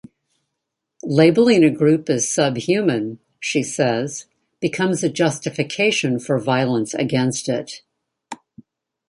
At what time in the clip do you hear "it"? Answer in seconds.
7.47-7.83